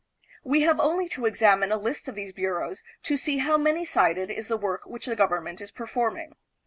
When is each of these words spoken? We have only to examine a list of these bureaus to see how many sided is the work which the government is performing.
We 0.43 0.63
have 0.63 0.79
only 0.79 1.07
to 1.09 1.27
examine 1.27 1.71
a 1.71 1.77
list 1.77 2.07
of 2.07 2.15
these 2.15 2.33
bureaus 2.33 2.81
to 3.03 3.17
see 3.17 3.37
how 3.37 3.55
many 3.55 3.85
sided 3.85 4.31
is 4.31 4.47
the 4.47 4.57
work 4.57 4.87
which 4.87 5.05
the 5.05 5.15
government 5.15 5.61
is 5.61 5.69
performing. 5.69 6.33